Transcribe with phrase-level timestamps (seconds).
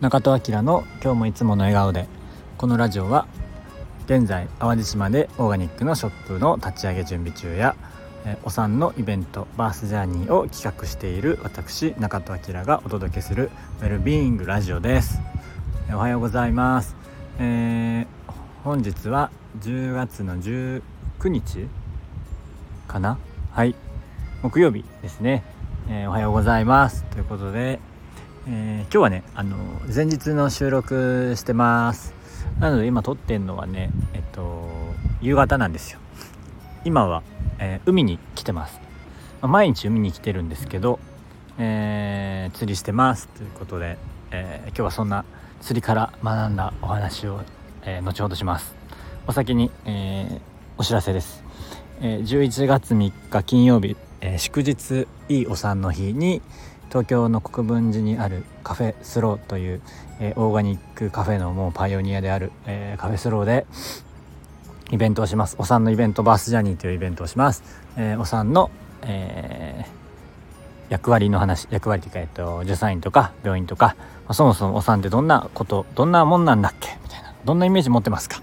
[0.00, 2.06] 中戸明の今日もいつもの笑顔で。
[2.56, 3.26] このラジオは
[4.06, 7.76] 現在淡路島でオーガニックのショップの立ち上げ準備中や
[8.42, 13.50] お産のイベントバースジャーニーを企画している私中戸明がお届けする
[13.82, 15.20] ウェルビーイングラジオです。
[15.92, 16.96] おはようございます、
[17.38, 18.06] えー、
[18.64, 19.30] 本日は
[19.60, 20.82] 10月の19
[21.24, 21.66] 日
[22.88, 23.18] かな？
[23.52, 23.74] はい。
[24.42, 25.44] 木曜日ですね、
[25.90, 27.04] えー、おはようございます。
[27.10, 27.80] ということで
[28.48, 29.56] えー、今日はねあの
[29.94, 32.14] 前日の収録してます。
[32.58, 34.66] なので今撮ってんのはねえっと
[35.20, 35.98] 夕方なんですよ。
[36.84, 37.22] 今は、
[37.58, 38.80] えー、海に来てます、
[39.42, 40.98] まあ、毎日海に来てるんですけど、
[41.58, 43.28] えー、釣りしてます。
[43.28, 43.98] ということで、
[44.30, 45.26] え今日はそんな
[45.60, 47.42] 釣りから学んだお話を、
[47.82, 48.74] え後ほどします。
[49.26, 50.40] お先に、え
[50.78, 51.44] お知らせです、
[52.00, 56.40] え11月3日金曜日、え祝日いいお産の日に、
[56.90, 59.80] 東京の国分寺にあるカフェスローという、
[60.18, 63.64] えー、オーガニックカフェのもうパイオニアである、えー、カフェスローで
[64.90, 65.56] イベントをします。
[65.58, 67.62] お産のイベントバースジャーニーというイベントをします、
[67.96, 68.70] えー、お産の、
[69.02, 69.86] え
[70.90, 76.98] 役割の話役割というか、えっと、助産院とか病院とか、まあ、そもそもお産ってどんなことどんなもんなんだっけ？
[77.04, 77.32] みたいな。
[77.44, 78.42] どんなイメージ持ってますか？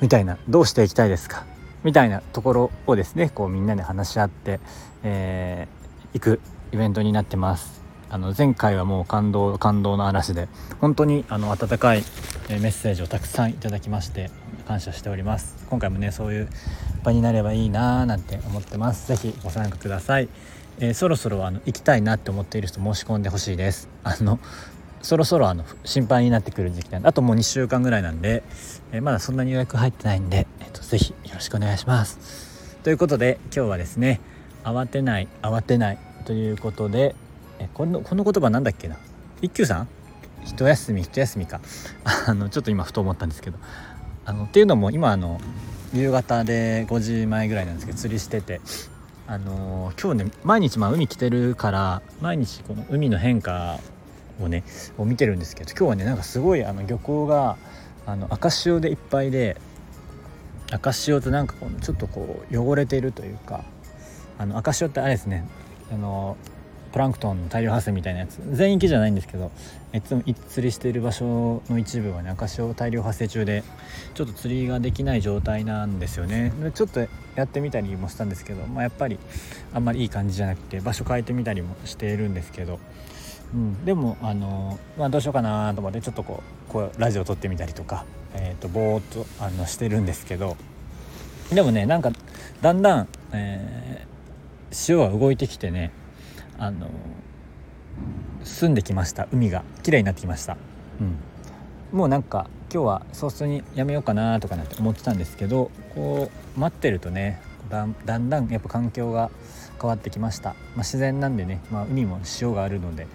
[0.00, 0.38] みたいな。
[0.48, 1.44] どうしていきたいですか？
[1.82, 4.60] みたいなところをですねこうみんなで話し合って、
[5.02, 6.40] えー、行く。
[6.74, 7.80] イベントになってます。
[8.10, 10.48] あの前回はもう感動感動の嵐で
[10.80, 12.02] 本当にあの温かい
[12.48, 14.30] メッセージをたくさんいただきまして
[14.66, 15.54] 感謝しております。
[15.70, 16.48] 今回もねそういう
[17.04, 19.06] 場になればいいなーなんて思ってます。
[19.06, 20.28] 是非ご参加ください、
[20.80, 23.88] えー、そろそろあの行きたいなって思っている人申し込んでほしいです。
[24.02, 24.40] あの
[25.00, 28.42] そろそろあの心配になってくる時期なんであともう2週間ぐらいなんで、
[28.90, 32.78] えー、まだそんなに予約入ってないんで、えーと、とぜひよろしくお願いします。
[32.82, 34.20] ということで今日はですね
[34.64, 37.14] 慌てない慌てないということで
[37.58, 38.96] えこのこの言葉なんだっけな？
[39.42, 39.88] 一休さん？
[40.44, 41.60] 一休み一休みか。
[42.26, 43.58] あのちょっと今ふと思ったんですけど。
[44.26, 45.38] あのっていうのも今あの
[45.92, 48.60] 夕方で5時前ぐらいなんですけど釣りしてて。
[49.26, 53.80] あの、今日ね毎日まあ海来てるから毎日この海の変化
[54.38, 54.64] をね
[54.98, 57.56] を見てるんですけど今日はねなんかすごいあの漁港が
[58.04, 59.56] あの赤潮でいっぱいで
[60.70, 63.64] 赤潮ってなんかこうちょっとこう汚れてるというか
[64.38, 65.48] あの赤潮ってあれですね
[65.94, 66.36] あの
[66.92, 68.40] プランクトンの大量発生みたいなやつ。
[68.52, 69.50] 全域じゃないんですけど
[69.92, 73.64] いつも釣りしている場所の一部はね赤潮大量発生中で
[74.14, 76.52] ちょっと釣りができない状態なんですよね。
[76.62, 79.18] でちょっとやってみたりもしたんですけど、まあ、やっぱり
[79.72, 82.78] あんまりいい感じじゃなくて場所変えてみたりもしているんですけど、
[83.52, 88.04] うん、でもあの、まあ、どうしようかなと思ってちょっとこうこうラジオ撮ってみたりとか、
[88.34, 90.56] えー、とぼーっとあのしてるんですけど。
[91.52, 92.10] でもねなんか
[92.62, 94.13] だんだん、えー、
[94.74, 95.92] 潮は動いてきてね
[96.58, 96.88] あの
[98.42, 99.28] 澄んできました。
[99.32, 99.62] 海が。
[99.82, 100.56] 綺麗になってきました、
[101.00, 107.40] うん、もうなんか今日は早々にやめようかなとかなって思ってたんですけどこう待ってるとね
[107.70, 109.30] だんだんやっぱ環境が
[109.80, 113.06] 変わってきました、まあ、自然なんでね、まあ、海も潮があるので、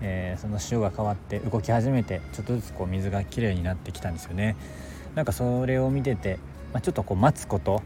[0.00, 4.56] えー、その潮が変わって動き始めてちょっとずつこう水がきれいになってきたんですよね。
[5.14, 6.38] なんかそれを見てて、
[6.72, 7.82] まあ、ちょっとこう待つこと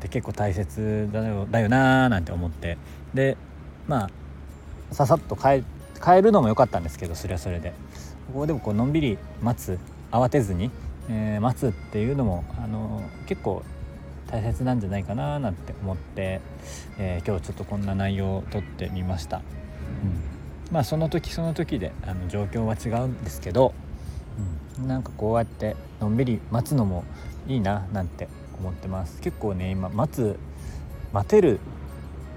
[0.00, 2.78] って結構大切だよだよなーなんて思って。
[3.14, 3.36] で
[3.86, 4.10] まあ
[4.94, 5.64] ささっと変え
[6.04, 7.72] 変えるのも良かったんですけどそれはそれで。
[8.32, 9.78] ここでもこうのんびり待つ
[10.12, 10.70] 慌てずに、
[11.08, 13.64] えー、待つっていうのもあの結構
[14.30, 16.40] 大切なんじゃないかななんて思って、
[16.98, 19.42] えー、今日ちょっとこんな内容をとってみました、うん、
[20.72, 23.74] まあその時その時であの状況は違うんですけど、
[24.78, 27.04] うん、なんかこうやってのんびり待つのも
[27.48, 28.28] いいななんて
[28.60, 29.20] 思ってます。
[29.20, 30.38] 結構ね今待つ
[31.12, 31.58] 待てる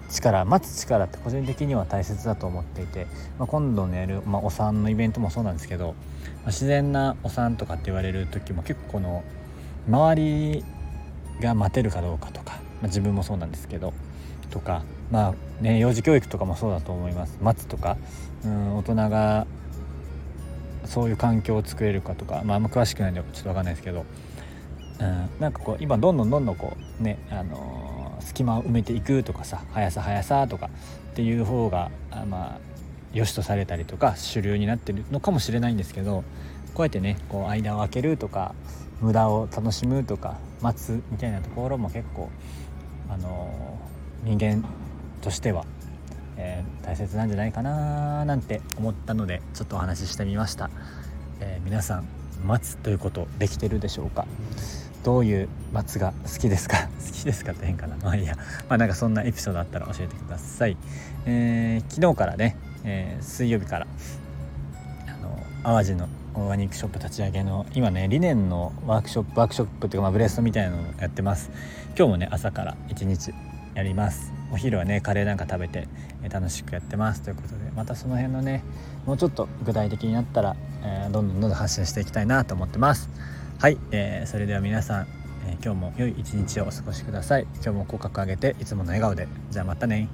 [0.10, 3.08] 力待つ力って個人的には大切だと思っていて、
[3.40, 9.24] まあ、今度のやる、まあ、お産のイベントもそうなんですけど、まあ、自然なお産とかって言われる時も結構この
[9.88, 10.66] 周り
[11.42, 13.94] が待てるかどうかとか、ま、自分もそうなんですけど
[14.50, 17.38] とかまあね幼児教育とかもそうだと思います。
[17.42, 17.98] 待つとか
[18.46, 19.48] うん大人が
[20.86, 24.06] そういう環境を作れるかとか、まあ、あんま詳しくないんでちょっと分かんないですけど、
[25.04, 30.70] うん、なんかこう今どんどんどんどんこうねあのー隙間を埋めていくとかさ速さ速さとか
[31.12, 31.92] っていう方が
[32.30, 32.60] まあ
[33.14, 36.24] 良しとされたりとか主流になってるのかもしれないんですけど
[36.74, 38.56] こうやってねこう間を空けるとか
[39.02, 42.30] 無駄を楽しむとか待つみたいなところも結構
[43.10, 43.78] あの
[44.24, 44.64] 人間
[45.22, 45.66] としては、
[46.38, 50.70] えー、大切なんじゃないかななんて思ったのでちょっとお話ししてみました、
[51.42, 52.08] え、皆さん
[52.46, 54.26] 待つということできてるでしょうか？
[55.04, 56.88] どういう松が好きですか？
[57.06, 57.96] 好きですかって変かな？
[58.04, 58.36] まあいいや。
[58.70, 60.78] まあなんかそんなエピソードあったら教えてください、
[61.26, 63.88] えー、昨日からね、えー、水曜日から
[65.08, 71.52] あの淡路のオーガニックショップ立ち上げの今ね理念のワークショップワークショップっていうか、まあ、ブレストみたいなのをやってます。
[71.98, 73.34] 今日もね朝から一日
[73.76, 74.32] やります。
[74.52, 75.88] お昼はねカレーなんか食べて
[76.30, 77.22] 楽しくやってます。
[77.22, 78.64] ということでまたその辺のね
[79.06, 83.10] もうちょっと具体的になったら、えー、どんどんどんどん発信していきたいなと思ってます。
[83.60, 85.08] はい、えー、それでは皆さん、
[85.48, 87.44] えー、今日も良い一日をお過ごしください。
[87.56, 89.28] 今日も口角上げていつもの笑顔で。
[89.52, 90.10] じゃあまたね。